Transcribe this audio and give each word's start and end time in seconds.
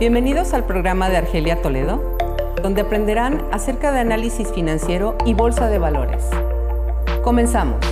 Bienvenidos 0.00 0.54
al 0.54 0.64
programa 0.64 1.10
de 1.10 1.18
Argelia 1.18 1.60
Toledo, 1.60 2.16
donde 2.62 2.80
aprenderán 2.80 3.44
acerca 3.52 3.92
de 3.92 4.00
análisis 4.00 4.50
financiero 4.50 5.14
y 5.26 5.34
bolsa 5.34 5.68
de 5.68 5.76
valores. 5.76 6.24
Comenzamos. 7.22 7.84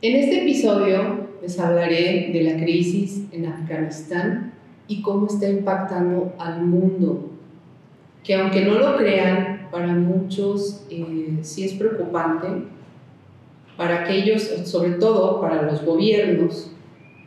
En 0.00 0.16
este 0.16 0.40
episodio 0.40 1.28
les 1.42 1.60
hablaré 1.60 2.30
de 2.32 2.42
la 2.44 2.56
crisis 2.56 3.24
en 3.30 3.44
Afganistán 3.44 4.54
y 4.86 5.02
cómo 5.02 5.26
está 5.26 5.46
impactando 5.46 6.32
al 6.38 6.64
mundo, 6.64 7.28
que 8.24 8.36
aunque 8.36 8.64
no 8.64 8.78
lo 8.78 8.96
crean, 8.96 9.68
para 9.70 9.88
muchos 9.88 10.86
eh, 10.88 11.40
sí 11.42 11.64
es 11.64 11.74
preocupante, 11.74 12.48
para 13.76 14.04
aquellos, 14.04 14.44
sobre 14.64 14.92
todo 14.92 15.42
para 15.42 15.60
los 15.60 15.84
gobiernos, 15.84 16.72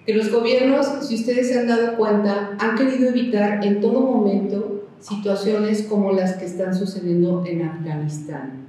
que 0.05 0.13
los 0.13 0.31
gobiernos, 0.31 1.07
si 1.07 1.15
ustedes 1.15 1.49
se 1.49 1.59
han 1.59 1.67
dado 1.67 1.95
cuenta, 1.95 2.51
han 2.59 2.75
querido 2.75 3.09
evitar 3.09 3.63
en 3.65 3.81
todo 3.81 4.01
momento 4.01 4.85
situaciones 4.99 5.83
como 5.83 6.11
las 6.11 6.33
que 6.33 6.45
están 6.45 6.73
sucediendo 6.75 7.43
en 7.45 7.63
Afganistán. 7.63 8.67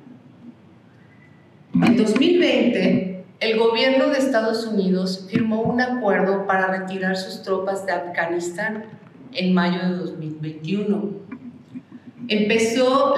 En 1.75 1.97
2020, 1.97 3.25
el 3.41 3.59
gobierno 3.59 4.11
de 4.11 4.19
Estados 4.19 4.67
Unidos 4.67 5.27
firmó 5.31 5.63
un 5.63 5.81
acuerdo 5.81 6.47
para 6.47 6.67
retirar 6.67 7.17
sus 7.17 7.43
tropas 7.43 7.87
de 7.87 7.93
Afganistán 7.93 8.85
en 9.33 9.55
mayo 9.55 9.81
de 9.89 9.97
2021. 9.97 11.11
Empezó 12.29 13.15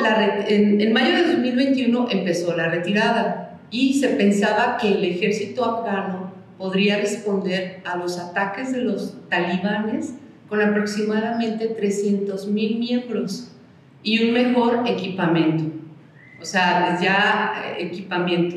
en 0.48 0.92
mayo 0.92 1.16
de 1.16 1.32
2021 1.34 2.08
empezó 2.10 2.56
la 2.56 2.68
retirada 2.68 3.58
y 3.70 4.00
se 4.00 4.08
pensaba 4.10 4.78
que 4.80 4.94
el 4.94 5.04
ejército 5.04 5.64
afgano 5.64 6.23
podría 6.64 6.96
responder 6.96 7.82
a 7.84 7.94
los 7.94 8.18
ataques 8.18 8.72
de 8.72 8.80
los 8.80 9.28
talibanes 9.28 10.14
con 10.48 10.62
aproximadamente 10.62 11.76
300.000 11.78 12.78
miembros 12.78 13.52
y 14.02 14.24
un 14.24 14.32
mejor 14.32 14.84
equipamiento. 14.86 15.64
O 16.40 16.44
sea, 16.46 16.98
ya 16.98 17.76
eh, 17.76 17.84
equipamiento. 17.84 18.56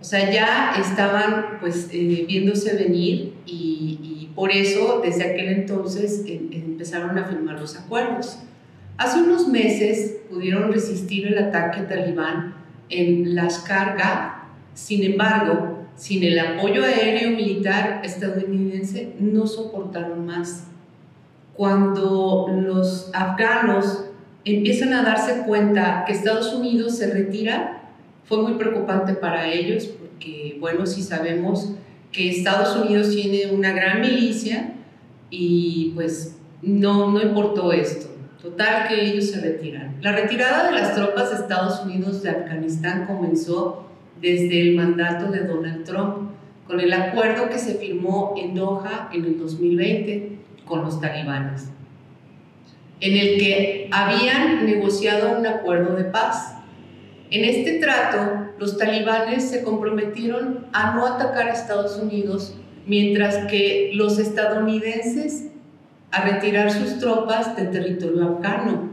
O 0.00 0.04
sea, 0.04 0.30
ya 0.30 0.76
estaban 0.78 1.58
pues 1.58 1.88
eh, 1.92 2.26
viéndose 2.28 2.76
venir 2.76 3.34
y, 3.44 4.30
por 4.36 4.52
eso 4.52 5.00
desde 5.02 5.32
aquel 5.32 5.48
entonces 5.48 6.22
empezaron 6.28 7.18
a 7.18 7.24
firmar 7.24 7.58
los 7.58 7.76
acuerdos. 7.76 8.38
Hace 8.98 9.22
unos 9.22 9.48
meses 9.48 10.18
pudieron 10.30 10.72
resistir 10.72 11.26
el 11.26 11.38
ataque 11.38 11.80
talibán 11.80 12.54
en 12.88 13.34
las 13.34 13.58
cargas, 13.60 14.34
sin 14.74 15.02
embargo, 15.02 15.75
sin 15.96 16.22
el 16.22 16.38
apoyo 16.38 16.84
aéreo 16.84 17.30
militar 17.30 18.02
estadounidense, 18.04 19.14
no 19.18 19.46
soportaron 19.46 20.26
más. 20.26 20.68
Cuando 21.54 22.46
los 22.54 23.10
afganos 23.14 24.04
empiezan 24.44 24.92
a 24.92 25.02
darse 25.02 25.42
cuenta 25.46 26.04
que 26.06 26.12
Estados 26.12 26.52
Unidos 26.52 26.98
se 26.98 27.10
retira, 27.12 27.82
fue 28.24 28.42
muy 28.42 28.54
preocupante 28.54 29.14
para 29.14 29.50
ellos 29.50 29.86
porque, 29.86 30.58
bueno, 30.60 30.84
si 30.86 31.02
sabemos 31.02 31.72
que 32.12 32.30
Estados 32.30 32.76
Unidos 32.76 33.10
tiene 33.10 33.52
una 33.52 33.72
gran 33.72 34.00
milicia 34.00 34.74
y 35.30 35.92
pues 35.94 36.36
no, 36.62 37.10
no 37.10 37.22
importó 37.22 37.72
esto. 37.72 38.08
Total 38.40 38.86
que 38.86 39.10
ellos 39.10 39.30
se 39.30 39.40
retiran. 39.40 39.96
La 40.02 40.12
retirada 40.12 40.66
de 40.66 40.72
las 40.72 40.94
tropas 40.94 41.30
de 41.30 41.36
Estados 41.36 41.84
Unidos 41.84 42.22
de 42.22 42.30
Afganistán 42.30 43.06
comenzó 43.06 43.85
desde 44.20 44.60
el 44.60 44.76
mandato 44.76 45.30
de 45.30 45.40
Donald 45.40 45.84
Trump, 45.84 46.30
con 46.66 46.80
el 46.80 46.92
acuerdo 46.92 47.48
que 47.48 47.58
se 47.58 47.74
firmó 47.74 48.34
en 48.36 48.54
Doha 48.54 49.10
en 49.12 49.24
el 49.24 49.38
2020 49.38 50.38
con 50.64 50.82
los 50.82 51.00
talibanes, 51.00 51.70
en 53.00 53.16
el 53.16 53.38
que 53.38 53.88
habían 53.92 54.66
negociado 54.66 55.38
un 55.38 55.46
acuerdo 55.46 55.94
de 55.94 56.04
paz. 56.04 56.54
En 57.30 57.44
este 57.44 57.78
trato, 57.78 58.48
los 58.58 58.78
talibanes 58.78 59.48
se 59.48 59.62
comprometieron 59.62 60.66
a 60.72 60.94
no 60.94 61.06
atacar 61.06 61.48
a 61.48 61.52
Estados 61.52 61.98
Unidos, 61.98 62.56
mientras 62.86 63.46
que 63.46 63.90
los 63.94 64.18
estadounidenses 64.18 65.48
a 66.10 66.22
retirar 66.22 66.70
sus 66.70 66.98
tropas 66.98 67.56
del 67.56 67.70
territorio 67.70 68.36
afgano. 68.36 68.90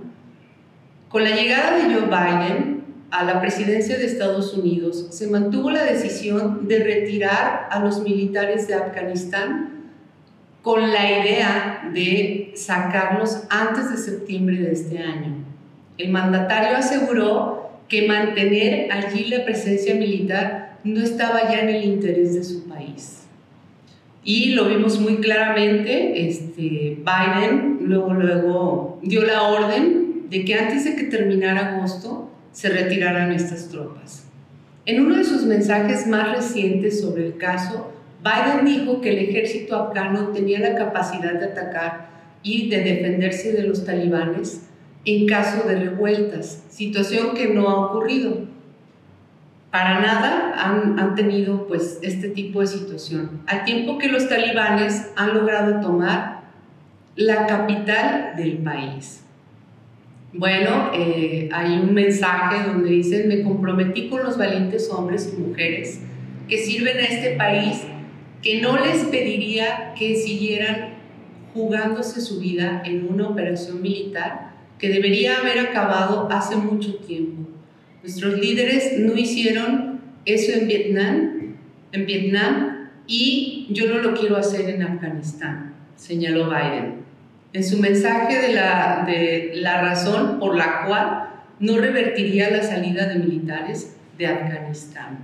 Con 1.09 1.23
la 1.23 1.35
llegada 1.35 1.77
de 1.77 1.93
Joe 1.93 2.07
Biden, 2.07 2.72
a 3.13 3.23
la 3.23 3.39
presidencia 3.39 3.95
de 3.99 4.07
Estados 4.07 4.55
Unidos, 4.55 5.05
se 5.11 5.27
mantuvo 5.27 5.69
la 5.69 5.83
decisión 5.83 6.67
de 6.67 6.79
retirar 6.79 7.67
a 7.69 7.79
los 7.79 8.01
militares 8.01 8.67
de 8.67 8.73
Afganistán 8.73 9.91
con 10.63 10.91
la 10.91 11.19
idea 11.19 11.91
de 11.93 12.53
sacarlos 12.55 13.43
antes 13.51 13.91
de 13.91 13.97
septiembre 13.97 14.57
de 14.57 14.71
este 14.71 14.97
año. 14.97 15.35
El 15.99 16.09
mandatario 16.09 16.75
aseguró 16.75 17.69
que 17.87 18.07
mantener 18.07 18.91
allí 18.91 19.25
la 19.25 19.45
presencia 19.45 19.93
militar 19.93 20.79
no 20.83 20.99
estaba 20.99 21.51
ya 21.51 21.59
en 21.59 21.69
el 21.69 21.83
interés 21.83 22.33
de 22.33 22.43
su 22.43 22.67
país. 22.67 23.27
Y 24.23 24.53
lo 24.53 24.65
vimos 24.65 24.99
muy 24.99 25.17
claramente, 25.17 26.27
este, 26.27 26.97
Biden 26.97 27.77
luego, 27.81 28.15
luego 28.15 28.99
dio 29.03 29.23
la 29.23 29.43
orden 29.43 30.29
de 30.31 30.43
que 30.43 30.55
antes 30.55 30.85
de 30.85 30.95
que 30.95 31.03
terminara 31.03 31.75
agosto, 31.75 32.31
se 32.53 32.69
retiraran 32.69 33.33
estas 33.33 33.67
tropas. 33.67 34.25
En 34.85 35.05
uno 35.05 35.17
de 35.17 35.23
sus 35.23 35.43
mensajes 35.43 36.07
más 36.07 36.31
recientes 36.35 37.01
sobre 37.01 37.25
el 37.25 37.37
caso, 37.37 37.91
Biden 38.23 38.65
dijo 38.65 39.01
que 39.01 39.09
el 39.09 39.29
ejército 39.29 39.75
afgano 39.75 40.29
tenía 40.29 40.59
la 40.59 40.75
capacidad 40.75 41.33
de 41.33 41.45
atacar 41.45 42.09
y 42.41 42.69
de 42.69 42.79
defenderse 42.81 43.51
de 43.53 43.63
los 43.63 43.85
talibanes 43.85 44.61
en 45.05 45.27
caso 45.27 45.67
de 45.67 45.75
revueltas, 45.75 46.63
situación 46.69 47.33
que 47.35 47.49
no 47.49 47.69
ha 47.69 47.87
ocurrido. 47.87 48.45
Para 49.71 49.99
nada 49.99 50.53
han, 50.55 50.99
han 50.99 51.15
tenido 51.15 51.67
pues 51.67 51.99
este 52.01 52.29
tipo 52.29 52.61
de 52.61 52.67
situación, 52.67 53.41
al 53.47 53.65
tiempo 53.65 53.97
que 53.97 54.07
los 54.07 54.29
talibanes 54.29 55.11
han 55.15 55.33
logrado 55.33 55.81
tomar 55.81 56.43
la 57.15 57.47
capital 57.47 58.33
del 58.37 58.59
país. 58.59 59.22
Bueno, 60.35 60.89
eh, 60.95 61.47
hay 61.51 61.73
un 61.77 61.93
mensaje 61.93 62.67
donde 62.67 62.89
dicen, 62.89 63.27
me 63.27 63.43
comprometí 63.43 64.09
con 64.09 64.23
los 64.23 64.35
valientes 64.35 64.89
hombres 64.89 65.31
y 65.31 65.39
mujeres 65.39 65.99
que 66.49 66.57
sirven 66.57 66.97
a 66.97 67.03
este 67.03 67.35
país, 67.35 67.83
que 68.41 68.59
no 68.59 68.83
les 68.83 69.03
pediría 69.05 69.93
que 69.93 70.15
siguieran 70.15 70.95
jugándose 71.53 72.19
su 72.19 72.39
vida 72.39 72.81
en 72.83 73.07
una 73.07 73.29
operación 73.29 73.79
militar 73.83 74.53
que 74.79 74.89
debería 74.89 75.37
haber 75.37 75.59
acabado 75.59 76.27
hace 76.31 76.55
mucho 76.55 76.95
tiempo. 76.95 77.47
Nuestros 78.01 78.39
líderes 78.39 78.97
no 78.97 79.15
hicieron 79.15 80.01
eso 80.25 80.51
en 80.59 80.67
Vietnam, 80.67 81.55
en 81.91 82.05
Vietnam 82.07 82.89
y 83.05 83.67
yo 83.69 83.87
no 83.87 83.99
lo 83.99 84.15
quiero 84.15 84.35
hacer 84.37 84.67
en 84.67 84.81
Afganistán, 84.81 85.75
señaló 85.95 86.49
Biden 86.49 87.03
en 87.53 87.63
su 87.63 87.77
mensaje 87.77 88.39
de 88.39 88.53
la, 88.53 89.03
de 89.05 89.51
la 89.55 89.81
razón 89.81 90.39
por 90.39 90.55
la 90.55 90.85
cual 90.85 91.29
no 91.59 91.77
revertiría 91.77 92.49
la 92.49 92.63
salida 92.63 93.07
de 93.07 93.19
militares 93.19 93.95
de 94.17 94.27
Afganistán. 94.27 95.19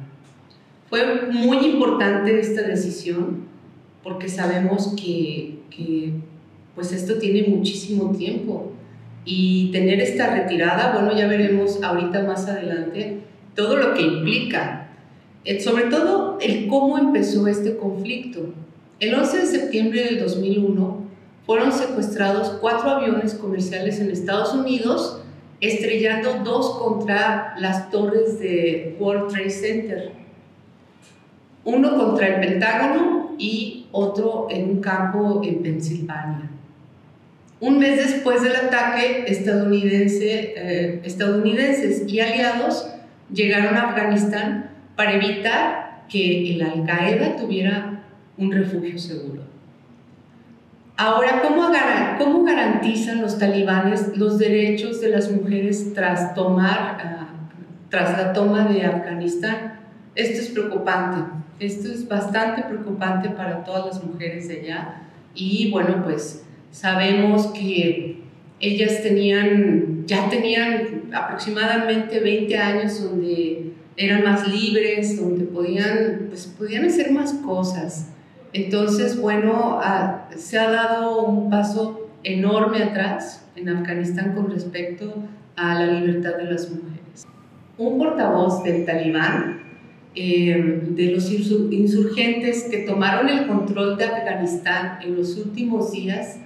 Fue 0.90 1.28
muy 1.32 1.58
importante 1.66 2.40
esta 2.40 2.62
decisión 2.62 3.48
porque 4.04 4.30
sabemos 4.30 4.96
que, 4.96 5.60
que 5.70 6.14
pues 6.76 6.92
esto 6.92 7.18
tiene 7.18 7.48
muchísimo 7.48 8.16
tiempo 8.16 8.72
y 9.26 9.72
tener 9.72 10.00
esta 10.00 10.34
retirada, 10.34 10.94
bueno, 10.94 11.18
ya 11.18 11.28
veremos 11.28 11.84
ahorita 11.84 12.24
más 12.24 12.48
adelante 12.48 13.20
todo 13.56 13.76
lo 13.76 13.94
que 13.94 14.02
implica, 14.02 14.88
eh, 15.44 15.60
sobre 15.60 15.86
todo 15.86 16.38
el 16.40 16.68
cómo 16.68 16.98
empezó 16.98 17.48
este 17.48 17.76
conflicto. 17.76 18.54
El 19.00 19.14
11 19.14 19.38
de 19.40 19.46
septiembre 19.46 20.04
del 20.04 20.20
2001, 20.20 21.09
fueron 21.50 21.72
secuestrados 21.72 22.60
cuatro 22.62 22.92
aviones 22.92 23.34
comerciales 23.34 24.00
en 24.00 24.12
Estados 24.12 24.54
Unidos, 24.54 25.20
estrellando 25.60 26.44
dos 26.44 26.78
contra 26.78 27.56
las 27.58 27.90
torres 27.90 28.40
de 28.40 28.96
World 29.00 29.32
Trade 29.34 29.50
Center. 29.50 30.12
Uno 31.64 31.98
contra 31.98 32.28
el 32.28 32.40
Pentágono 32.40 33.32
y 33.40 33.88
otro 33.92 34.46
en 34.52 34.70
un 34.70 34.80
campo 34.80 35.42
en 35.44 35.64
Pensilvania. 35.64 36.52
Un 37.60 37.80
mes 37.80 37.98
después 37.98 38.44
del 38.44 38.56
ataque, 38.56 39.24
estadounidense, 39.26 40.54
eh, 40.56 41.02
estadounidenses 41.04 42.08
y 42.08 42.20
aliados 42.20 42.92
llegaron 43.34 43.76
a 43.76 43.90
Afganistán 43.90 44.70
para 44.96 45.16
evitar 45.16 46.06
que 46.10 46.54
el 46.54 46.62
Al-Qaeda 46.62 47.38
tuviera 47.38 48.04
un 48.38 48.52
refugio 48.52 49.00
seguro. 49.00 49.59
Ahora, 51.02 51.42
¿cómo, 52.18 52.44
garantizan 52.44 53.22
los 53.22 53.40
talibanes 53.40 54.18
los 54.18 54.38
derechos 54.38 55.00
de 55.00 55.08
las 55.08 55.32
mujeres 55.32 55.94
tras, 55.94 56.36
tomar, 56.36 56.98
ah, 57.02 57.30
tras 57.90 58.18
la 58.18 58.34
toma 58.34 58.66
de 58.66 58.84
Afganistán? 58.84 59.80
Esto 60.14 60.42
es 60.42 60.50
preocupante, 60.50 61.22
esto 61.62 61.90
es 61.90 62.06
bastante 62.06 62.64
preocupante 62.64 63.30
para 63.30 63.64
todas 63.64 63.86
las 63.86 64.04
mujeres 64.04 64.50
de 64.50 64.60
allá 64.60 65.04
y 65.34 65.72
bueno, 65.72 66.04
pues 66.04 66.44
sabemos 66.70 67.48
que 67.48 68.22
ellas 68.60 69.02
tenían, 69.02 70.04
ya 70.06 70.30
tenían 70.30 71.04
aproximadamente 71.14 72.20
20 72.20 72.58
años 72.58 73.02
donde 73.02 73.72
eran 73.96 74.26
más 74.26 74.46
libres, 74.46 75.18
donde 75.18 75.46
podían, 75.46 76.26
pues, 76.28 76.46
podían 76.46 76.84
hacer 76.84 77.14
más 77.14 77.36
cosas. 77.36 78.10
Entonces, 78.52 79.20
bueno, 79.22 79.80
se 80.36 80.58
ha 80.58 80.72
dado 80.72 81.22
un 81.22 81.50
paso 81.50 82.10
enorme 82.24 82.82
atrás 82.84 83.46
en 83.56 83.70
Afganistán 83.70 84.34
con 84.34 84.50
respecto 84.50 85.14
a 85.56 85.76
la 85.76 85.86
libertad 86.00 86.36
de 86.36 86.46
las 86.46 86.70
mujeres. 86.70 87.28
Un 87.78 88.00
portavoz 88.00 88.64
del 88.64 88.86
talibán, 88.86 89.62
eh, 90.16 90.82
de 90.90 91.12
los 91.12 91.32
insurgentes 91.32 92.68
que 92.72 92.80
tomaron 92.80 93.30
el 93.30 93.48
control 93.48 93.98
de 93.98 94.06
Afganistán 94.06 95.00
en 95.04 95.16
los 95.16 95.38
últimos 95.38 95.92
días, 95.92 96.38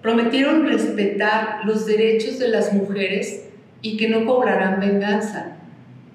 prometieron 0.00 0.64
respetar 0.64 1.64
los 1.64 1.86
derechos 1.86 2.38
de 2.38 2.48
las 2.48 2.72
mujeres 2.72 3.48
y 3.82 3.96
que 3.96 4.08
no 4.08 4.24
cobrarán 4.24 4.78
venganza, 4.78 5.56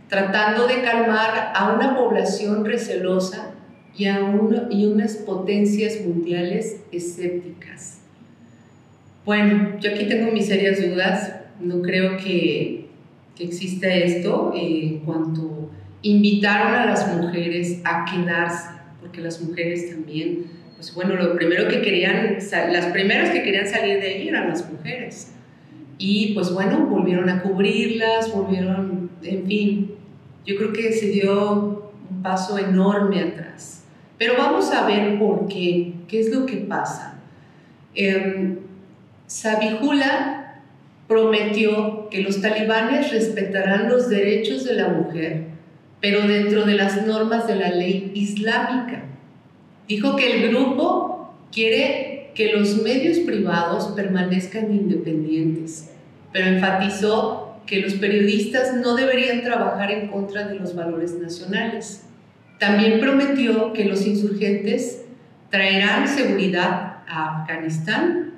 tratando 0.07 0.67
de 0.67 0.81
calmar 0.81 1.51
a 1.53 1.73
una 1.73 1.95
población 1.95 2.65
recelosa 2.65 3.48
y, 3.97 4.05
a 4.05 4.19
y 4.69 4.85
unas 4.85 5.15
potencias 5.17 5.99
mundiales 6.05 6.81
escépticas. 6.91 7.99
Bueno, 9.25 9.79
yo 9.79 9.91
aquí 9.91 10.07
tengo 10.07 10.31
mis 10.31 10.47
serias 10.47 10.81
dudas, 10.81 11.35
no 11.59 11.81
creo 11.81 12.17
que, 12.17 12.87
que 13.35 13.43
exista 13.43 13.93
esto 13.93 14.53
en 14.55 14.99
cuanto 14.99 15.69
invitaron 16.01 16.73
a 16.73 16.85
las 16.85 17.15
mujeres 17.15 17.81
a 17.83 18.05
quedarse, 18.05 18.69
porque 19.01 19.21
las 19.21 19.41
mujeres 19.41 19.89
también, 19.89 20.45
pues 20.75 20.93
bueno, 20.95 21.15
lo 21.15 21.35
primero 21.35 21.67
que 21.67 21.81
querían, 21.81 22.37
las 22.71 22.85
primeras 22.87 23.31
que 23.31 23.43
querían 23.43 23.67
salir 23.67 23.99
de 23.99 24.07
ahí 24.07 24.27
eran 24.29 24.49
las 24.49 24.69
mujeres. 24.71 25.33
Y 25.97 26.33
pues 26.33 26.53
bueno, 26.53 26.85
volvieron 26.85 27.29
a 27.29 27.41
cubrirlas, 27.41 28.33
volvieron, 28.33 29.09
en 29.21 29.45
fin, 29.45 29.91
yo 30.45 30.55
creo 30.55 30.71
que 30.71 30.93
se 30.93 31.07
dio 31.07 31.89
un 32.09 32.21
paso 32.21 32.57
enorme 32.57 33.21
atrás. 33.21 33.78
Pero 34.19 34.35
vamos 34.37 34.71
a 34.71 34.85
ver 34.85 35.17
por 35.17 35.47
qué, 35.47 35.93
qué 36.07 36.19
es 36.19 36.29
lo 36.29 36.45
que 36.45 36.57
pasa. 36.57 37.19
Eh, 37.95 38.59
Sabihula 39.25 40.61
prometió 41.07 42.09
que 42.09 42.21
los 42.21 42.41
talibanes 42.41 43.11
respetarán 43.11 43.89
los 43.89 44.09
derechos 44.09 44.65
de 44.65 44.73
la 44.73 44.89
mujer, 44.89 45.45
pero 46.01 46.27
dentro 46.27 46.65
de 46.65 46.75
las 46.75 47.07
normas 47.07 47.47
de 47.47 47.55
la 47.55 47.69
ley 47.69 48.11
islámica. 48.13 49.05
Dijo 49.87 50.15
que 50.15 50.33
el 50.33 50.49
grupo 50.49 51.33
quiere 51.51 52.31
que 52.35 52.51
los 52.53 52.81
medios 52.81 53.19
privados 53.19 53.87
permanezcan 53.95 54.71
independientes, 54.73 55.91
pero 56.33 56.47
enfatizó 56.47 57.61
que 57.65 57.79
los 57.79 57.93
periodistas 57.93 58.75
no 58.75 58.95
deberían 58.95 59.43
trabajar 59.43 59.91
en 59.91 60.09
contra 60.09 60.47
de 60.47 60.55
los 60.59 60.75
valores 60.75 61.13
nacionales. 61.13 62.08
También 62.59 62.99
prometió 62.99 63.71
que 63.71 63.85
los 63.85 64.05
insurgentes 64.05 65.05
traerán 65.49 66.07
seguridad 66.07 66.97
a 67.07 67.41
Afganistán, 67.41 68.33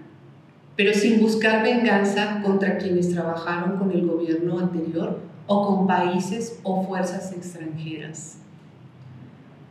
pero 0.76 0.94
sin 0.94 1.20
buscar 1.20 1.64
venganza 1.64 2.42
contra 2.44 2.78
quienes 2.78 3.12
trabajaron 3.12 3.78
con 3.78 3.92
el 3.92 4.06
gobierno 4.06 4.60
anterior 4.60 5.20
o 5.48 5.68
con 5.68 5.88
países 5.88 6.60
o 6.64 6.86
fuerzas 6.88 7.34
extranjeras. 7.34 8.38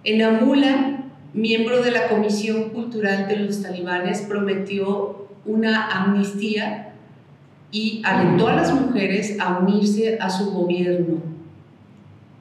En 0.03 0.21
Amula, 0.23 1.05
miembro 1.33 1.83
de 1.83 1.93
la 1.93 2.09
Comisión 2.09 2.71
Cultural 2.71 3.29
de 3.29 3.37
los 3.37 3.63
Talibanes, 3.63 4.23
prometió 4.23 5.29
una 5.47 5.87
amnistía 5.87 6.93
y 7.71 8.03
alentó 8.05 8.49
a 8.49 8.57
las 8.57 8.75
mujeres 8.75 9.39
a 9.39 9.59
unirse 9.59 10.19
a 10.21 10.29
su 10.29 10.51
gobierno. 10.51 11.30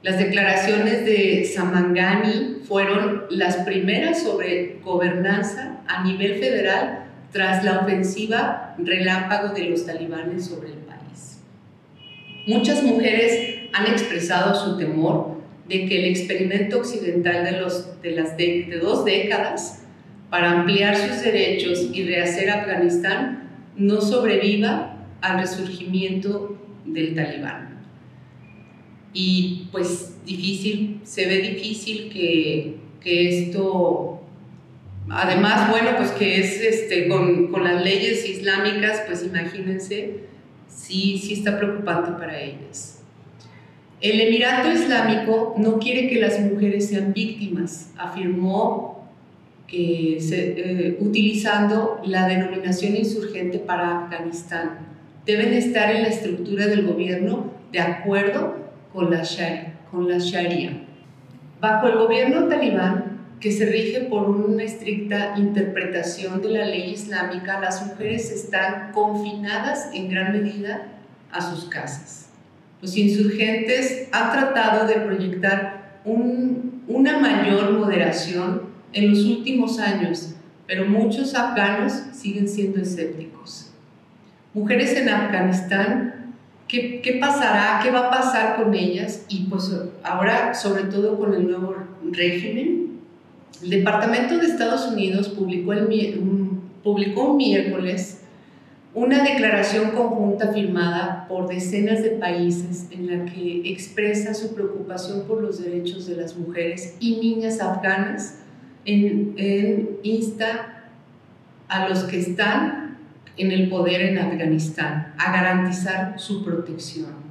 Las 0.02 0.18
declaraciones 0.18 1.04
de 1.04 1.44
Samangani 1.44 2.62
fueron 2.66 3.24
las 3.28 3.56
primeras 3.58 4.22
sobre 4.22 4.78
gobernanza 4.82 5.80
a 5.86 6.02
nivel 6.04 6.36
federal 6.36 7.04
tras 7.32 7.62
la 7.64 7.80
ofensiva 7.80 8.74
relámpago 8.78 9.52
de 9.52 9.64
los 9.66 9.84
talibanes 9.84 10.46
sobre 10.46 10.68
el 10.68 10.78
país. 10.78 11.42
Muchas 12.46 12.82
mujeres 12.82 13.68
han 13.74 13.86
expresado 13.88 14.54
su 14.54 14.78
temor 14.78 15.38
de 15.68 15.86
que 15.86 15.98
el 15.98 16.06
experimento 16.06 16.78
occidental 16.78 17.44
de, 17.44 17.60
los, 17.60 18.00
de 18.00 18.12
las 18.12 18.38
de 18.38 18.80
dos 18.80 19.04
décadas 19.04 19.82
para 20.30 20.52
ampliar 20.52 20.96
sus 20.96 21.22
derechos 21.22 21.90
y 21.92 22.04
rehacer 22.04 22.50
Afganistán 22.50 23.50
no 23.76 24.00
sobreviva 24.00 24.96
al 25.20 25.40
resurgimiento 25.40 26.58
del 26.86 27.14
talibán. 27.14 27.79
Y 29.12 29.68
pues 29.72 30.24
difícil, 30.24 31.00
se 31.04 31.26
ve 31.26 31.38
difícil 31.38 32.10
que, 32.12 32.76
que 33.00 33.44
esto, 33.44 34.20
además, 35.08 35.70
bueno, 35.70 35.90
pues 35.96 36.10
que 36.12 36.38
es 36.38 36.60
este, 36.60 37.08
con, 37.08 37.48
con, 37.48 37.64
las 37.64 37.82
leyes 37.82 38.28
islámicas, 38.28 39.02
pues 39.06 39.24
imagínense, 39.24 40.20
sí, 40.68 41.18
sí 41.18 41.34
está 41.34 41.58
preocupante 41.58 42.12
para 42.12 42.40
ellas. 42.40 43.02
El 44.00 44.20
Emirato 44.20 44.72
Islámico 44.72 45.54
no 45.58 45.78
quiere 45.78 46.08
que 46.08 46.20
las 46.20 46.40
mujeres 46.40 46.88
sean 46.88 47.12
víctimas, 47.12 47.92
afirmó 47.98 48.90
que 49.66 50.18
eh, 50.18 50.96
utilizando 51.00 52.00
la 52.04 52.26
denominación 52.26 52.96
insurgente 52.96 53.58
para 53.58 54.04
Afganistán 54.04 54.78
deben 55.24 55.52
estar 55.52 55.94
en 55.94 56.02
la 56.02 56.08
estructura 56.08 56.66
del 56.66 56.86
gobierno 56.86 57.52
de 57.70 57.80
acuerdo 57.80 58.56
con 58.92 59.10
la, 59.10 59.22
con 59.90 60.08
la 60.08 60.18
Sharia. 60.18 60.84
Bajo 61.60 61.88
el 61.88 61.98
gobierno 61.98 62.48
talibán, 62.48 63.10
que 63.40 63.50
se 63.50 63.66
rige 63.66 64.02
por 64.02 64.28
una 64.28 64.62
estricta 64.62 65.34
interpretación 65.36 66.42
de 66.42 66.50
la 66.50 66.64
ley 66.66 66.90
islámica, 66.90 67.58
las 67.60 67.86
mujeres 67.86 68.30
están 68.30 68.92
confinadas 68.92 69.90
en 69.94 70.10
gran 70.10 70.32
medida 70.32 70.88
a 71.32 71.40
sus 71.40 71.64
casas. 71.64 72.28
Los 72.82 72.96
insurgentes 72.96 74.08
han 74.12 74.32
tratado 74.32 74.86
de 74.86 74.94
proyectar 74.94 76.00
una 76.04 77.18
mayor 77.18 77.72
moderación 77.72 78.62
en 78.92 79.10
los 79.10 79.24
últimos 79.24 79.78
años, 79.78 80.34
pero 80.66 80.86
muchos 80.86 81.34
afganos 81.34 81.92
siguen 82.12 82.48
siendo 82.48 82.80
escépticos. 82.80 83.72
Mujeres 84.52 84.96
en 84.96 85.08
Afganistán, 85.08 86.19
¿qué, 86.70 87.00
¿qué, 87.00 87.14
pasará? 87.14 87.80
¿Qué 87.82 87.90
va 87.90 88.06
a 88.06 88.10
pasar 88.10 88.56
con 88.56 88.74
ellas? 88.74 89.24
Y 89.28 89.44
pues 89.44 89.70
ahora, 90.02 90.54
sobre 90.54 90.84
todo 90.84 91.18
con 91.18 91.34
el 91.34 91.46
nuevo 91.46 91.74
régimen, 92.10 93.00
el 93.62 93.70
Departamento 93.70 94.38
de 94.38 94.46
Estados 94.46 94.86
Unidos 94.86 95.28
publicó, 95.28 95.72
el, 95.72 96.20
publicó 96.82 97.32
un 97.32 97.36
miércoles 97.36 98.20
una 98.92 99.22
declaración 99.22 99.92
conjunta 99.92 100.52
firmada 100.52 101.26
por 101.28 101.46
decenas 101.46 102.02
de 102.02 102.10
países 102.10 102.88
en 102.90 103.06
la 103.06 103.24
que 103.24 103.70
expresa 103.70 104.34
su 104.34 104.52
preocupación 104.52 105.26
por 105.28 105.40
los 105.40 105.62
derechos 105.62 106.08
de 106.08 106.16
las 106.16 106.36
mujeres 106.36 106.96
y 106.98 107.16
niñas 107.16 107.60
afganas 107.60 108.40
en, 108.84 109.34
en 109.36 109.90
insta 110.02 110.88
a 111.68 111.88
los 111.88 112.02
que 112.04 112.18
están 112.18 112.89
en 113.40 113.52
el 113.52 113.68
poder 113.68 114.02
en 114.02 114.18
Afganistán, 114.18 115.14
a 115.18 115.32
garantizar 115.32 116.14
su 116.18 116.44
protección. 116.44 117.30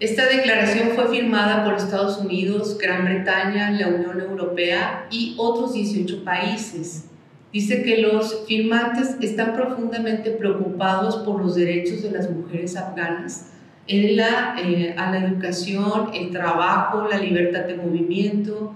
Esta 0.00 0.26
declaración 0.26 0.90
fue 0.94 1.08
firmada 1.08 1.64
por 1.64 1.74
Estados 1.74 2.18
Unidos, 2.18 2.78
Gran 2.78 3.04
Bretaña, 3.04 3.70
la 3.70 3.88
Unión 3.88 4.20
Europea 4.20 5.06
y 5.10 5.34
otros 5.38 5.74
18 5.74 6.24
países. 6.24 7.06
Dice 7.52 7.82
que 7.84 7.98
los 7.98 8.44
firmantes 8.46 9.16
están 9.20 9.54
profundamente 9.54 10.32
preocupados 10.32 11.16
por 11.18 11.40
los 11.40 11.54
derechos 11.54 12.02
de 12.02 12.10
las 12.10 12.28
mujeres 12.28 12.76
afganas 12.76 13.52
en 13.86 14.16
la, 14.16 14.56
eh, 14.58 14.94
a 14.98 15.10
la 15.10 15.18
educación, 15.24 16.10
el 16.12 16.30
trabajo, 16.30 17.06
la 17.08 17.18
libertad 17.18 17.60
de 17.64 17.76
movimiento. 17.76 18.74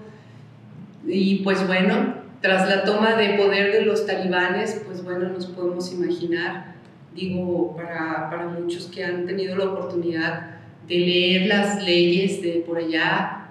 Y 1.05 1.37
pues 1.43 1.65
bueno, 1.67 2.18
tras 2.41 2.69
la 2.69 2.83
toma 2.83 3.15
de 3.15 3.37
poder 3.37 3.73
de 3.73 3.81
los 3.81 4.05
talibanes, 4.05 4.81
pues 4.85 5.03
bueno, 5.03 5.29
nos 5.29 5.47
podemos 5.47 5.91
imaginar, 5.91 6.75
digo, 7.13 7.75
para, 7.75 8.29
para 8.29 8.47
muchos 8.47 8.85
que 8.85 9.03
han 9.03 9.25
tenido 9.25 9.57
la 9.57 9.65
oportunidad 9.65 10.51
de 10.87 10.95
leer 10.95 11.47
las 11.47 11.83
leyes 11.83 12.41
de 12.41 12.63
por 12.65 12.77
allá, 12.77 13.49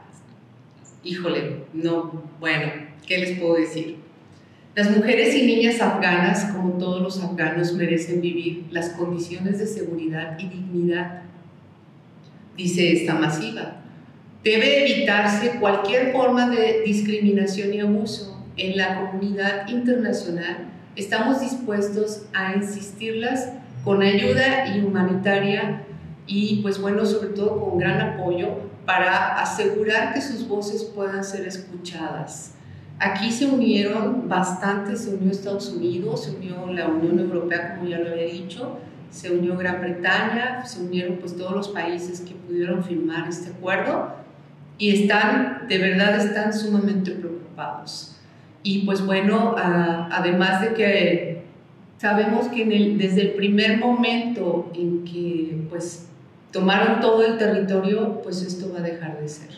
híjole, 1.05 1.65
no, 1.75 2.25
bueno, 2.41 2.73
¿qué 3.07 3.19
les 3.19 3.39
puedo 3.39 3.57
decir? 3.57 3.97
Las 4.75 4.97
mujeres 4.97 5.35
y 5.35 5.43
niñas 5.43 5.81
afganas, 5.81 6.53
como 6.53 6.79
todos 6.79 7.03
los 7.03 7.23
afganos, 7.23 7.75
merecen 7.75 8.21
vivir 8.21 8.67
las 8.71 8.91
condiciones 8.91 9.59
de 9.59 9.67
seguridad 9.67 10.39
y 10.39 10.49
dignidad, 10.49 11.23
dice 12.57 12.93
esta 12.93 13.15
masiva. 13.15 13.83
Debe 14.43 14.89
evitarse 14.89 15.59
cualquier 15.59 16.13
forma 16.13 16.49
de 16.49 16.83
discriminación 16.85 17.75
y 17.75 17.81
abuso 17.81 18.38
en 18.59 18.77
la 18.77 19.01
comunidad 19.01 19.69
internacional 19.69 20.69
estamos 20.97 21.41
dispuestos 21.41 22.27
a 22.35 22.55
insistirlas 22.55 23.51
con 23.85 24.03
ayuda 24.03 24.67
humanitaria 24.85 25.85
y 26.27 26.61
pues 26.61 26.81
bueno, 26.81 27.07
sobre 27.07 27.29
todo 27.29 27.59
con 27.61 27.79
gran 27.79 28.01
apoyo 28.01 28.69
para 28.85 29.41
asegurar 29.41 30.13
que 30.13 30.21
sus 30.21 30.47
voces 30.47 30.83
puedan 30.85 31.25
ser 31.25 31.47
escuchadas. 31.47 32.55
Aquí 32.99 33.31
se 33.31 33.47
unieron 33.47 34.29
bastantes, 34.29 35.05
se 35.05 35.15
unió 35.15 35.31
Estados 35.31 35.71
Unidos, 35.71 36.25
se 36.25 36.33
unió 36.33 36.67
la 36.67 36.89
Unión 36.89 37.19
Europea, 37.19 37.77
como 37.77 37.89
ya 37.89 37.99
lo 37.99 38.11
había 38.11 38.27
dicho, 38.27 38.79
se 39.11 39.31
unió 39.31 39.57
Gran 39.57 39.81
Bretaña, 39.81 40.67
se 40.67 40.81
unieron 40.81 41.19
pues 41.19 41.37
todos 41.37 41.53
los 41.53 41.69
países 41.69 42.21
que 42.21 42.35
pudieron 42.35 42.83
firmar 42.83 43.29
este 43.29 43.51
acuerdo 43.51 44.15
y 44.79 45.03
están, 45.03 45.67
de 45.69 45.79
verdad 45.79 46.17
están 46.17 46.53
sumamente 46.53 47.13
preocupados. 47.13 48.18
Y 48.63 48.85
pues 48.85 49.05
bueno, 49.05 49.55
además 49.57 50.61
de 50.63 50.75
que 50.75 51.43
sabemos 51.99 52.49
que 52.49 52.65
desde 52.65 53.23
el 53.23 53.31
primer 53.35 53.79
momento 53.79 54.71
en 54.75 55.05
que 55.05 55.57
pues 55.69 56.09
tomaron 56.51 57.01
todo 57.01 57.25
el 57.25 57.39
territorio, 57.39 58.21
pues 58.23 58.43
esto 58.43 58.73
va 58.73 58.81
a 58.81 58.83
dejar 58.83 59.21
de 59.21 59.29
ser. 59.29 59.51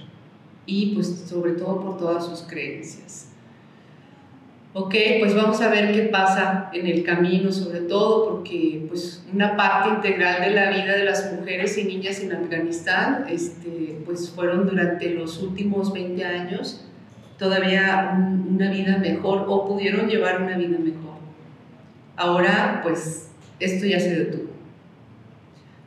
Y 0.67 0.95
pues 0.95 1.25
sobre 1.29 1.53
todo 1.53 1.81
por 1.81 1.97
todas 1.97 2.27
sus 2.27 2.43
creencias. 2.43 3.29
Ok, 4.73 4.95
pues 5.19 5.35
vamos 5.35 5.61
a 5.63 5.69
ver 5.69 5.93
qué 5.93 6.03
pasa 6.03 6.71
en 6.73 6.87
el 6.87 7.03
camino, 7.03 7.51
sobre 7.51 7.81
todo 7.81 8.31
porque 8.31 8.85
pues 8.89 9.25
una 9.33 9.57
parte 9.57 9.89
integral 9.89 10.43
de 10.43 10.51
la 10.51 10.71
vida 10.71 10.97
de 10.97 11.05
las 11.05 11.33
mujeres 11.33 11.77
y 11.77 11.85
niñas 11.85 12.21
en 12.21 12.33
Afganistán 12.33 13.27
este, 13.29 14.01
pues 14.05 14.31
fueron 14.31 14.69
durante 14.69 15.11
los 15.11 15.43
últimos 15.43 15.93
20 15.93 16.25
años 16.25 16.85
todavía 17.41 18.15
una 18.49 18.71
vida 18.71 18.99
mejor 18.99 19.47
o 19.49 19.67
pudieron 19.67 20.09
llevar 20.09 20.43
una 20.43 20.59
vida 20.59 20.79
mejor. 20.79 21.15
Ahora 22.15 22.81
pues 22.83 23.31
esto 23.59 23.87
ya 23.87 23.99
se 23.99 24.15
detuvo. 24.15 24.51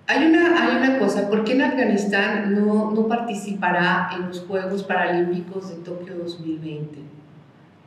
Hay 0.07 0.25
una, 0.25 0.61
hay 0.61 0.77
una 0.77 0.99
cosa, 0.99 1.29
¿por 1.29 1.45
qué 1.45 1.53
en 1.53 1.61
Afganistán 1.61 2.53
no, 2.53 2.91
no 2.91 3.07
participará 3.07 4.09
en 4.15 4.27
los 4.27 4.41
Juegos 4.41 4.83
Paralímpicos 4.83 5.69
de 5.69 5.75
Tokio 5.75 6.15
2020? 6.15 6.97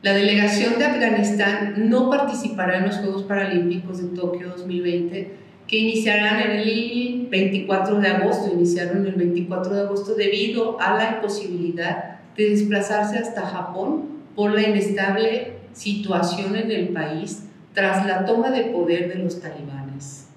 La 0.01 0.13
delegación 0.13 0.79
de 0.79 0.85
Afganistán 0.85 1.89
no 1.89 2.09
participará 2.09 2.77
en 2.77 2.85
los 2.85 2.95
Juegos 2.97 3.23
Paralímpicos 3.23 4.01
de 4.01 4.17
Tokio 4.17 4.47
2020, 4.49 5.31
que 5.67 5.77
iniciarán 5.77 6.39
el 6.39 7.27
24 7.29 7.99
de 7.99 8.07
agosto, 8.07 8.53
iniciaron 8.53 9.05
el 9.05 9.13
24 9.13 9.73
de 9.73 9.81
agosto 9.81 10.15
debido 10.15 10.79
a 10.79 10.95
la 10.95 11.15
imposibilidad 11.15 12.16
de 12.37 12.49
desplazarse 12.51 13.17
hasta 13.17 13.41
Japón 13.41 14.03
por 14.35 14.53
la 14.53 14.61
inestable 14.61 15.53
situación 15.73 16.55
en 16.55 16.71
el 16.71 16.89
país 16.89 17.47
tras 17.73 18.05
la 18.05 18.25
toma 18.25 18.51
de 18.51 18.65
poder 18.65 19.09
de 19.09 19.23
los 19.23 19.41
talibanes. 19.41 20.27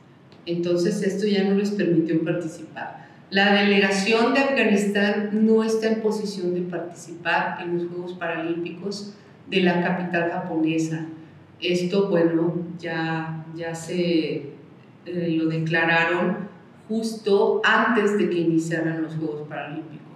Entonces 0.47 1.03
esto 1.03 1.27
ya 1.27 1.45
no 1.45 1.55
les 1.55 1.71
permitió 1.71 2.23
participar. 2.25 3.09
La 3.31 3.55
delegación 3.55 4.35
de 4.35 4.41
Afganistán 4.41 5.31
no 5.47 5.63
está 5.63 5.89
en 5.89 6.01
posición 6.01 6.53
de 6.55 6.63
participar 6.63 7.59
en 7.63 7.79
los 7.79 7.89
Juegos 7.89 8.15
Paralímpicos 8.15 9.15
de 9.49 9.61
la 9.61 9.83
capital 9.83 10.31
japonesa. 10.31 11.07
Esto, 11.61 12.09
bueno, 12.09 12.55
ya, 12.79 13.45
ya 13.55 13.75
se 13.75 14.51
eh, 15.07 15.29
lo 15.37 15.49
declararon 15.49 16.49
justo 16.89 17.61
antes 17.63 18.19
de 18.19 18.29
que 18.29 18.39
iniciaran 18.39 19.03
los 19.03 19.15
Juegos 19.15 19.47
Paralímpicos. 19.49 20.10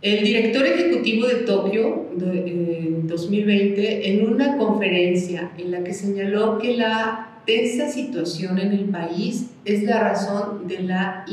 El 0.00 0.24
director 0.24 0.64
ejecutivo 0.64 1.26
de 1.26 1.34
Tokio 1.36 2.06
en 2.12 3.08
2020, 3.08 4.10
en 4.10 4.32
una 4.32 4.56
conferencia 4.56 5.50
en 5.58 5.72
la 5.72 5.82
que 5.82 5.92
señaló 5.92 6.58
que 6.58 6.76
la 6.76 7.40
tensa 7.44 7.88
situación 7.88 8.60
en 8.60 8.72
el 8.72 8.84
país 8.84 9.50
es 9.64 9.82
la 9.82 9.98
razón 10.00 10.68
de 10.68 10.82
la 10.82 11.24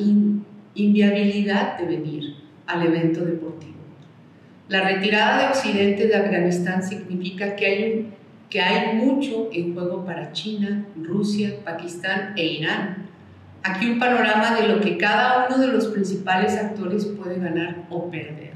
inviabilidad 0.74 1.78
de 1.78 1.86
venir 1.86 2.36
al 2.66 2.88
evento 2.88 3.24
deportivo. 3.24 3.76
La 4.68 4.82
retirada 4.82 5.44
de 5.44 5.48
Occidente 5.50 6.08
de 6.08 6.16
Afganistán 6.16 6.82
significa 6.82 7.56
que 7.56 7.66
hay, 7.68 8.06
que 8.50 8.62
hay 8.62 8.96
mucho 8.96 9.50
en 9.54 9.76
juego 9.76 10.04
para 10.04 10.32
China, 10.32 10.88
Rusia, 11.04 11.58
Pakistán 11.64 12.34
e 12.36 12.46
Irán. 12.46 13.05
Aquí 13.68 13.90
un 13.90 13.98
panorama 13.98 14.56
de 14.56 14.68
lo 14.68 14.80
que 14.80 14.96
cada 14.96 15.48
uno 15.48 15.58
de 15.58 15.68
los 15.70 15.88
principales 15.88 16.56
actores 16.56 17.06
puede 17.06 17.40
ganar 17.40 17.88
o 17.90 18.12
perder. 18.12 18.54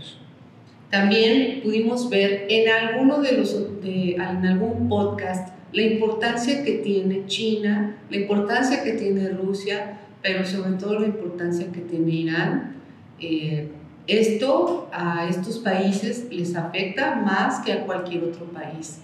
También 0.92 1.62
pudimos 1.64 2.12
ver 2.12 2.46
en, 2.48 2.70
alguno 2.70 3.20
de 3.20 3.32
los, 3.32 3.56
en 3.84 4.22
algún 4.22 4.88
podcast 4.88 5.50
la 5.72 5.82
importancia 5.82 6.64
que 6.64 6.74
tiene 6.74 7.26
China, 7.26 7.98
la 8.12 8.18
importancia 8.18 8.84
que 8.84 8.94
tiene 8.94 9.30
Rusia, 9.30 9.98
pero 10.22 10.46
sobre 10.46 10.74
todo 10.74 11.00
la 11.00 11.08
importancia 11.08 11.72
que 11.72 11.82
tiene 11.82 12.12
Irán. 12.12 12.76
Eh, 13.20 13.68
esto 14.06 14.90
a 14.92 15.28
estos 15.28 15.58
países 15.58 16.28
les 16.32 16.56
afecta 16.56 17.16
más 17.16 17.62
que 17.62 17.74
a 17.74 17.84
cualquier 17.84 18.26
otro 18.26 18.46
país. 18.46 19.00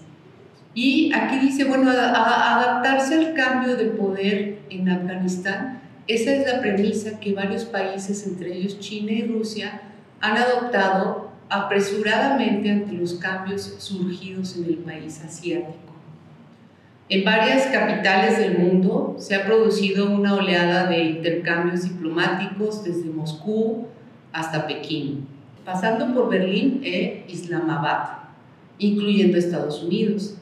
Y 0.72 1.12
aquí 1.12 1.40
dice, 1.40 1.64
bueno, 1.64 1.90
adaptarse 1.90 3.14
al 3.14 3.34
cambio 3.34 3.76
de 3.76 3.86
poder 3.86 4.58
en 4.70 4.88
Afganistán, 4.88 5.80
esa 6.08 6.32
es 6.32 6.46
la 6.46 6.60
premisa 6.60 7.18
que 7.18 7.32
varios 7.32 7.64
países, 7.64 8.26
entre 8.26 8.56
ellos 8.56 8.78
China 8.78 9.12
y 9.12 9.26
Rusia, 9.26 9.82
han 10.20 10.36
adoptado 10.36 11.30
apresuradamente 11.48 12.70
ante 12.70 12.92
los 12.92 13.14
cambios 13.14 13.74
surgidos 13.78 14.56
en 14.56 14.64
el 14.64 14.76
país 14.78 15.22
asiático. 15.24 15.86
En 17.08 17.24
varias 17.24 17.66
capitales 17.66 18.38
del 18.38 18.58
mundo 18.58 19.14
se 19.18 19.36
ha 19.36 19.44
producido 19.44 20.10
una 20.10 20.34
oleada 20.34 20.88
de 20.88 21.04
intercambios 21.04 21.84
diplomáticos 21.84 22.82
desde 22.82 23.10
Moscú, 23.10 23.86
hasta 24.32 24.66
Pekín, 24.66 25.26
pasando 25.64 26.12
por 26.12 26.28
Berlín 26.28 26.80
e 26.84 27.24
Islamabad, 27.28 28.08
incluyendo 28.78 29.38
Estados 29.38 29.82
Unidos. 29.82 30.36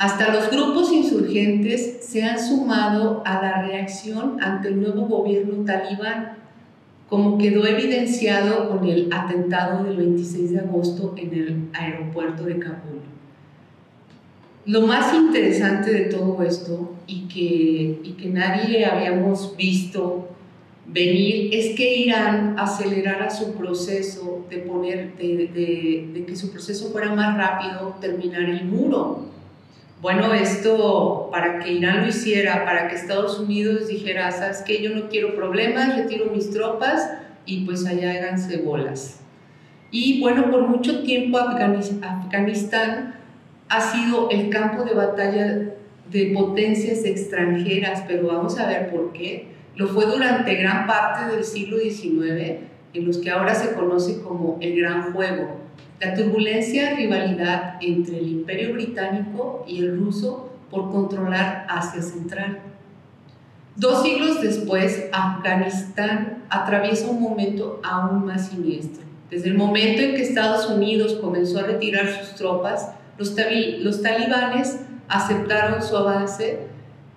Hasta 0.00 0.32
los 0.32 0.50
grupos 0.50 0.90
insurgentes 0.90 1.98
se 2.00 2.22
han 2.22 2.40
sumado 2.40 3.22
a 3.26 3.34
la 3.42 3.60
reacción 3.66 4.42
ante 4.42 4.68
el 4.68 4.80
nuevo 4.80 5.02
gobierno 5.02 5.62
talibán, 5.66 6.38
como 7.10 7.36
quedó 7.36 7.66
evidenciado 7.66 8.70
con 8.70 8.88
el 8.88 9.12
atentado 9.12 9.84
del 9.84 9.98
26 9.98 10.52
de 10.52 10.60
agosto 10.60 11.14
en 11.18 11.34
el 11.34 11.68
aeropuerto 11.74 12.44
de 12.44 12.58
Kabul. 12.58 13.02
Lo 14.64 14.86
más 14.86 15.12
interesante 15.12 15.92
de 15.92 16.04
todo 16.06 16.42
esto 16.44 16.94
y 17.06 17.28
que, 17.28 18.00
y 18.02 18.12
que 18.12 18.30
nadie 18.30 18.86
habíamos 18.86 19.54
visto 19.54 20.30
venir 20.86 21.50
es 21.52 21.76
que 21.76 21.98
Irán 21.98 22.58
acelerara 22.58 23.28
su 23.28 23.52
proceso 23.52 24.46
de 24.48 24.56
poner, 24.60 25.14
de, 25.18 26.24
que 26.26 26.36
su 26.36 26.50
proceso 26.50 26.88
fuera 26.88 27.14
más 27.14 27.36
rápido, 27.36 27.96
terminar 28.00 28.44
el 28.44 28.64
muro. 28.64 29.29
Bueno, 30.00 30.32
esto 30.32 31.28
para 31.30 31.58
que 31.58 31.72
Irán 31.74 32.02
lo 32.02 32.08
hiciera, 32.08 32.64
para 32.64 32.88
que 32.88 32.94
Estados 32.94 33.38
Unidos 33.38 33.88
dijera, 33.88 34.32
sabes 34.32 34.62
que 34.62 34.82
yo 34.82 34.94
no 34.94 35.10
quiero 35.10 35.34
problemas, 35.34 35.94
retiro 35.94 36.30
mis 36.32 36.50
tropas 36.50 37.06
y 37.44 37.66
pues 37.66 37.86
allá 37.86 38.12
háganse 38.12 38.62
bolas. 38.62 39.20
Y 39.90 40.20
bueno, 40.20 40.50
por 40.50 40.66
mucho 40.68 41.02
tiempo 41.02 41.36
Afganistán 41.36 43.16
ha 43.68 43.80
sido 43.80 44.30
el 44.30 44.48
campo 44.48 44.84
de 44.84 44.94
batalla 44.94 45.74
de 46.10 46.32
potencias 46.34 47.04
extranjeras, 47.04 48.02
pero 48.08 48.28
vamos 48.28 48.58
a 48.58 48.68
ver 48.68 48.90
por 48.90 49.12
qué. 49.12 49.48
Lo 49.76 49.86
fue 49.86 50.06
durante 50.06 50.54
gran 50.54 50.86
parte 50.86 51.34
del 51.34 51.44
siglo 51.44 51.78
XIX, 51.78 52.60
en 52.94 53.06
los 53.06 53.18
que 53.18 53.30
ahora 53.30 53.54
se 53.54 53.74
conoce 53.74 54.22
como 54.22 54.56
el 54.62 54.80
Gran 54.80 55.12
Juego, 55.12 55.59
la 56.00 56.14
turbulencia 56.14 56.94
rivalidad 56.94 57.74
entre 57.82 58.18
el 58.18 58.28
Imperio 58.28 58.72
Británico 58.72 59.64
y 59.68 59.80
el 59.80 59.98
ruso 59.98 60.50
por 60.70 60.90
controlar 60.90 61.66
Asia 61.68 62.00
Central. 62.00 62.60
Dos 63.76 64.02
siglos 64.02 64.40
después, 64.40 65.08
Afganistán 65.12 66.44
atraviesa 66.48 67.10
un 67.10 67.20
momento 67.20 67.80
aún 67.84 68.24
más 68.24 68.48
siniestro. 68.48 69.02
Desde 69.30 69.48
el 69.48 69.56
momento 69.56 70.00
en 70.00 70.14
que 70.14 70.22
Estados 70.22 70.68
Unidos 70.70 71.18
comenzó 71.20 71.60
a 71.60 71.64
retirar 71.64 72.08
sus 72.08 72.34
tropas, 72.34 72.92
los, 73.18 73.36
los 73.80 74.02
talibanes 74.02 74.80
aceptaron 75.08 75.82
su 75.82 75.96
avance 75.96 76.60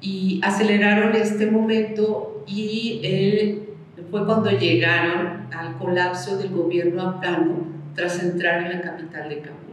y 0.01 0.41
aceleraron 0.43 1.15
este 1.15 1.49
momento 1.49 2.43
y 2.45 3.63
fue 4.11 4.25
cuando 4.25 4.51
llegaron 4.51 5.47
al 5.57 5.77
colapso 5.77 6.37
del 6.37 6.49
gobierno 6.49 7.01
afgano 7.01 7.82
tras 7.95 8.21
entrar 8.21 8.63
en 8.63 8.77
la 8.77 8.81
capital 8.81 9.29
de 9.29 9.39
Kabul. 9.39 9.63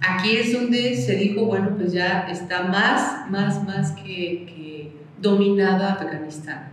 Aquí 0.00 0.36
es 0.36 0.52
donde 0.52 0.96
se 0.96 1.16
dijo, 1.16 1.44
bueno, 1.44 1.76
pues 1.76 1.92
ya 1.92 2.26
está 2.30 2.62
más, 2.62 3.28
más, 3.30 3.62
más 3.64 3.92
que, 3.92 4.46
que 4.46 4.92
Afganistán. 5.22 6.70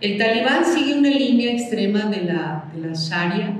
El 0.00 0.18
talibán 0.18 0.64
sigue 0.64 0.98
una 0.98 1.08
línea 1.08 1.52
extrema 1.52 2.06
de 2.06 2.24
la, 2.24 2.70
de 2.74 2.86
la 2.86 2.92
Sharia 2.92 3.54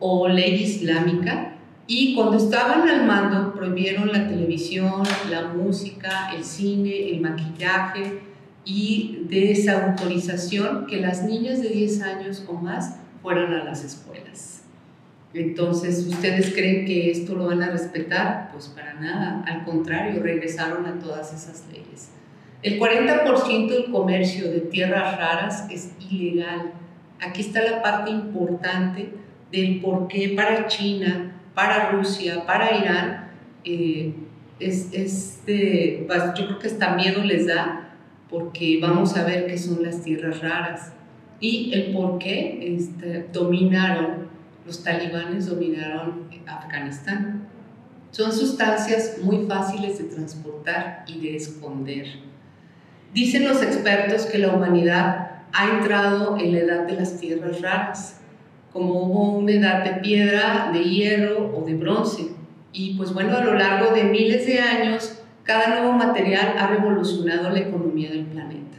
o 0.00 0.28
ley 0.28 0.62
islámica 0.62 1.52
Y 1.86 2.16
cuando 2.16 2.36
estaban 2.36 2.88
al 2.88 3.06
mando, 3.06 3.54
prohibieron 3.54 4.08
la 4.08 4.26
televisión, 4.26 5.02
la 5.30 5.48
música, 5.48 6.32
el 6.36 6.42
cine, 6.42 7.10
el 7.10 7.20
maquillaje 7.20 8.20
y 8.64 9.20
desautorización 9.30 10.86
que 10.86 11.00
las 11.00 11.22
niñas 11.22 11.62
de 11.62 11.68
10 11.68 12.02
años 12.02 12.44
o 12.48 12.54
más 12.54 12.96
fueran 13.22 13.52
a 13.52 13.62
las 13.62 13.84
escuelas. 13.84 14.65
Entonces, 15.36 16.06
¿ustedes 16.06 16.52
creen 16.54 16.86
que 16.86 17.10
esto 17.10 17.34
lo 17.34 17.46
van 17.46 17.62
a 17.62 17.70
respetar? 17.70 18.50
Pues 18.52 18.68
para 18.68 18.94
nada, 18.94 19.44
al 19.46 19.64
contrario, 19.64 20.22
regresaron 20.22 20.86
a 20.86 20.98
todas 20.98 21.32
esas 21.32 21.64
leyes. 21.70 22.10
El 22.62 22.80
40% 22.80 23.68
del 23.68 23.90
comercio 23.92 24.50
de 24.50 24.60
tierras 24.60 25.18
raras 25.18 25.66
es 25.70 25.92
ilegal. 26.10 26.72
Aquí 27.20 27.42
está 27.42 27.62
la 27.62 27.82
parte 27.82 28.10
importante 28.10 29.10
del 29.52 29.80
por 29.80 30.08
qué 30.08 30.30
para 30.30 30.66
China, 30.66 31.32
para 31.54 31.90
Rusia, 31.90 32.44
para 32.46 32.76
Irán, 32.76 33.30
eh, 33.64 34.14
es, 34.58 34.88
pues, 35.44 36.22
yo 36.34 36.46
creo 36.46 36.58
que 36.58 36.66
hasta 36.66 36.94
miedo 36.94 37.22
les 37.22 37.46
da 37.46 37.94
porque 38.30 38.78
vamos 38.80 39.16
a 39.16 39.24
ver 39.24 39.46
qué 39.46 39.58
son 39.58 39.82
las 39.82 40.02
tierras 40.02 40.40
raras 40.40 40.92
y 41.40 41.72
el 41.74 41.92
por 41.92 42.18
qué 42.18 42.74
este, 42.76 43.26
dominaron, 43.32 44.25
los 44.66 44.82
talibanes 44.82 45.46
dominaron 45.46 46.28
Afganistán. 46.46 47.48
Son 48.10 48.32
sustancias 48.32 49.18
muy 49.22 49.46
fáciles 49.46 49.98
de 49.98 50.04
transportar 50.04 51.04
y 51.06 51.20
de 51.20 51.36
esconder. 51.36 52.06
Dicen 53.14 53.46
los 53.46 53.62
expertos 53.62 54.26
que 54.26 54.38
la 54.38 54.52
humanidad 54.52 55.30
ha 55.52 55.70
entrado 55.70 56.36
en 56.38 56.52
la 56.52 56.58
edad 56.58 56.86
de 56.86 56.94
las 56.94 57.18
tierras 57.18 57.60
raras, 57.60 58.20
como 58.72 59.02
hubo 59.02 59.38
una 59.38 59.52
edad 59.52 59.84
de 59.84 60.00
piedra, 60.00 60.70
de 60.72 60.82
hierro 60.82 61.56
o 61.56 61.64
de 61.64 61.74
bronce. 61.74 62.32
Y 62.72 62.94
pues 62.96 63.14
bueno, 63.14 63.36
a 63.36 63.44
lo 63.44 63.54
largo 63.54 63.94
de 63.94 64.04
miles 64.04 64.46
de 64.46 64.60
años, 64.60 65.22
cada 65.44 65.68
nuevo 65.68 65.92
material 65.92 66.56
ha 66.58 66.66
revolucionado 66.66 67.50
la 67.50 67.60
economía 67.60 68.10
del 68.10 68.26
planeta. 68.26 68.78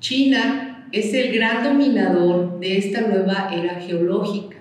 China 0.00 0.69
es 0.92 1.14
el 1.14 1.32
gran 1.32 1.62
dominador 1.62 2.58
de 2.58 2.78
esta 2.78 3.02
nueva 3.02 3.50
era 3.52 3.80
geológica. 3.80 4.56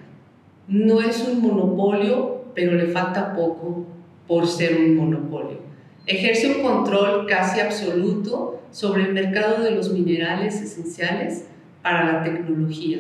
No 0.67 1.01
es 1.01 1.27
un 1.27 1.41
monopolio, 1.41 2.45
pero 2.53 2.74
le 2.74 2.88
falta 2.88 3.33
poco 3.33 3.86
por 4.27 4.48
ser 4.48 4.77
un 4.77 4.95
monopolio. 4.95 5.59
Ejerce 6.05 6.55
un 6.55 6.62
control 6.62 7.25
casi 7.27 7.59
absoluto 7.59 8.62
sobre 8.71 9.03
el 9.03 9.13
mercado 9.13 9.63
de 9.63 9.71
los 9.71 9.91
minerales 9.91 10.62
esenciales 10.62 11.45
para 11.81 12.13
la 12.13 12.24
tecnología. 12.24 13.00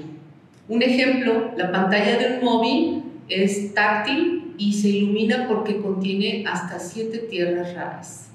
Un 0.67 0.81
ejemplo, 0.81 1.51
la 1.55 1.71
pantalla 1.71 2.17
de 2.17 2.37
un 2.37 2.45
móvil 2.45 3.03
es 3.27 3.73
táctil 3.73 4.53
y 4.57 4.73
se 4.73 4.89
ilumina 4.89 5.47
porque 5.47 5.81
contiene 5.81 6.43
hasta 6.47 6.79
siete 6.79 7.19
tierras 7.19 7.73
raras. 7.75 8.31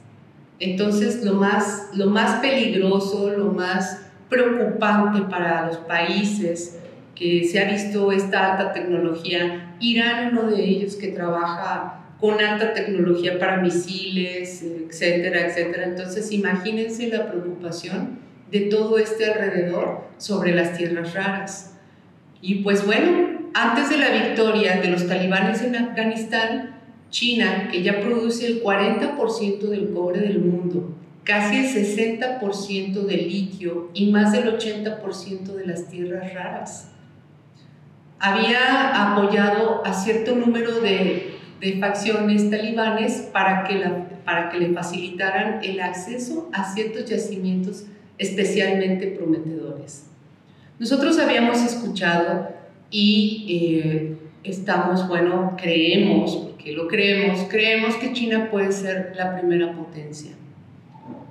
Entonces, 0.61 1.25
lo 1.25 1.35
más, 1.35 1.91
lo 1.95 2.07
más 2.07 2.41
peligroso, 2.41 3.31
lo 3.37 3.53
más 3.53 4.05
preocupante 4.35 5.23
para 5.31 5.67
los 5.67 5.77
países 5.79 6.81
que 7.15 7.45
se 7.45 7.61
ha 7.61 7.71
visto 7.71 8.11
esta 8.11 8.53
alta 8.53 8.73
tecnología, 8.73 9.77
Irán 9.81 10.37
uno 10.37 10.51
de 10.51 10.65
ellos 10.65 10.97
que 10.97 11.09
trabaja 11.09 12.01
con 12.21 12.41
alta 12.41 12.73
tecnología 12.73 13.39
para 13.39 13.59
misiles, 13.59 14.63
etcétera, 14.63 15.47
etcétera. 15.47 15.85
Entonces, 15.85 16.33
imagínense 16.33 17.09
la 17.09 17.31
preocupación 17.31 18.19
de 18.51 18.61
todo 18.63 18.99
este 18.99 19.27
alrededor 19.33 20.05
sobre 20.17 20.55
las 20.55 20.77
tierras 20.77 21.15
raras. 21.15 21.77
Y 22.41 22.57
pues 22.57 22.85
bueno, 22.85 23.51
antes 23.55 23.91
de 23.91 23.99
la 23.99 24.11
victoria 24.11 24.81
de 24.81 24.89
los 24.89 25.07
talibanes 25.07 25.63
en 25.63 25.77
Afganistán, 25.77 26.81
China, 27.11 27.69
que 27.71 27.83
ya 27.83 28.01
produce 28.01 28.47
el 28.47 28.63
40% 28.63 29.61
del 29.61 29.91
cobre 29.93 30.21
del 30.21 30.41
mundo, 30.41 30.95
casi 31.25 31.57
el 31.57 31.67
60% 31.67 32.93
del 33.07 33.29
litio 33.29 33.91
y 33.95 34.11
más 34.11 34.33
del 34.33 34.59
80% 34.59 35.55
de 35.55 35.67
las 35.67 35.89
tierras 35.89 36.33
raras, 36.35 36.91
había 38.19 39.13
apoyado 39.13 39.85
a 39.85 39.93
cierto 39.93 40.35
número 40.35 40.81
de, 40.81 41.35
de 41.61 41.79
facciones 41.79 42.51
talibanes 42.51 43.29
para 43.33 43.65
que, 43.65 43.83
para 44.25 44.51
que 44.51 44.59
le 44.59 44.73
facilitaran 44.73 45.61
el 45.63 45.81
acceso 45.81 46.49
a 46.53 46.73
ciertos 46.73 47.07
yacimientos 47.07 47.87
especialmente 48.19 49.09
prometedores. 49.09 50.07
Nosotros 50.79 51.19
habíamos 51.19 51.63
escuchado 51.63 52.49
y 52.91 53.47
eh, 53.49 54.17
estamos, 54.45 55.09
bueno, 55.09 55.57
creemos, 55.61 56.37
porque 56.37 56.73
lo 56.73 56.87
creemos, 56.87 57.47
creemos 57.49 57.95
que 57.97 58.13
China 58.13 58.51
puede 58.51 58.73
ser 58.73 59.13
la 59.17 59.39
primera 59.39 59.73
potencia. 59.73 60.33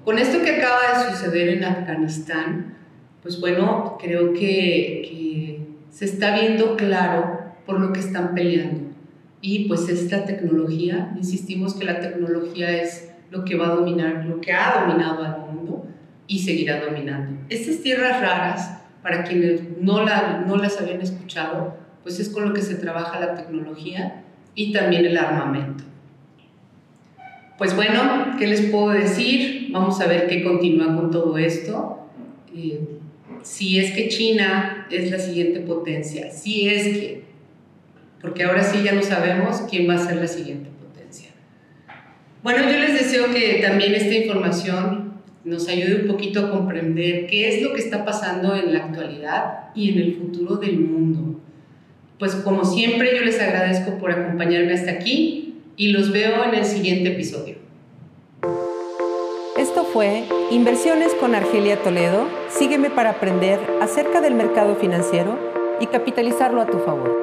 Con 0.03 0.19
esto 0.19 0.43
que 0.43 0.57
acaba 0.57 1.05
de 1.05 1.11
suceder 1.11 1.47
en 1.47 1.63
Afganistán, 1.63 2.75
pues 3.21 3.39
bueno, 3.39 3.97
creo 4.01 4.33
que, 4.33 5.09
se 5.89 6.05
está 6.05 6.35
viendo 6.35 6.75
claro 6.75 7.53
por 7.67 7.79
lo 7.79 7.93
que 7.93 7.99
están 7.99 8.33
peleando. 8.33 8.89
Y 9.41 9.67
pues 9.67 9.87
es 9.87 10.11
la 10.11 10.25
tecnología, 10.25 11.13
insistimos 11.15 11.75
que 11.75 11.85
la 11.85 11.99
tecnología 11.99 12.71
es 12.71 13.11
lo 13.29 13.45
que 13.45 13.55
va 13.55 13.67
a 13.67 13.75
dominar, 13.75 14.25
lo 14.25 14.41
que 14.41 14.51
ha 14.51 14.81
dominado 14.81 15.23
al 15.23 15.39
mundo 15.41 15.85
y 16.25 16.39
seguirá 16.39 16.83
dominando. 16.83 17.45
Estas 17.49 17.81
tierras 17.81 18.19
raras, 18.19 18.81
para 19.03 19.23
quienes 19.23 19.61
no 19.79 20.03
las 20.03 20.81
habían 20.81 21.01
escuchado, 21.01 21.77
pues 22.01 22.19
es 22.19 22.29
con 22.29 22.45
lo 22.49 22.53
que 22.53 22.61
se 22.61 22.75
trabaja 22.75 23.19
la 23.19 23.35
tecnología 23.35 24.23
y 24.55 24.73
también 24.73 25.05
el 25.05 25.17
armamento. 25.17 25.83
Pues 27.57 27.75
bueno, 27.75 28.35
¿qué 28.39 28.47
les 28.47 28.61
puedo 28.61 28.89
decir? 28.89 29.69
Vamos 29.71 29.99
a 30.01 30.07
ver 30.07 30.27
qué 30.27 30.43
continúa 30.43 30.95
con 30.95 31.11
todo 31.11 31.37
esto. 31.37 32.09
Eh, 32.55 32.79
si 33.41 33.79
es 33.79 33.91
que 33.91 34.07
China 34.07 34.87
es 34.89 35.11
la 35.11 35.19
siguiente 35.19 35.59
potencia, 35.59 36.31
si 36.31 36.67
es 36.67 36.83
que, 36.83 37.23
porque 38.21 38.43
ahora 38.43 38.63
sí 38.63 38.83
ya 38.83 38.93
no 38.93 39.01
sabemos 39.01 39.63
quién 39.69 39.87
va 39.89 39.95
a 39.95 39.97
ser 40.05 40.17
la 40.17 40.27
siguiente 40.27 40.69
potencia. 40.81 41.29
Bueno, 42.41 42.69
yo 42.69 42.79
les 42.79 42.93
deseo 42.93 43.31
que 43.31 43.59
también 43.61 43.93
esta 43.93 44.13
información 44.13 45.13
nos 45.43 45.67
ayude 45.67 46.03
un 46.03 46.07
poquito 46.07 46.39
a 46.39 46.51
comprender 46.51 47.27
qué 47.27 47.49
es 47.49 47.61
lo 47.61 47.73
que 47.73 47.81
está 47.81 48.05
pasando 48.05 48.55
en 48.55 48.73
la 48.73 48.85
actualidad 48.85 49.71
y 49.75 49.91
en 49.91 49.99
el 49.99 50.15
futuro 50.15 50.55
del 50.55 50.79
mundo 50.79 51.33
pues 52.23 52.35
como 52.35 52.63
siempre 52.63 53.13
yo 53.13 53.25
les 53.25 53.37
agradezco 53.37 53.97
por 53.97 54.09
acompañarme 54.09 54.71
hasta 54.71 54.91
aquí 54.91 55.42
y 55.75 55.89
los 55.89 56.12
veo 56.12 56.43
en 56.43 56.55
el 56.55 56.65
siguiente 56.65 57.09
episodio. 57.09 57.55
Esto 59.57 59.86
fue 59.86 60.23
Inversiones 60.51 61.13
con 61.15 61.36
Argelia 61.36 61.81
Toledo. 61.81 62.27
Sígueme 62.49 62.89
para 62.89 63.12
aprender 63.12 63.59
acerca 63.81 64.19
del 64.21 64.36
mercado 64.36 64.75
financiero 64.75 65.38
y 65.79 65.88
capitalizarlo 65.88 66.62
a 66.62 66.65
tu 66.65 66.79
favor. 66.79 67.22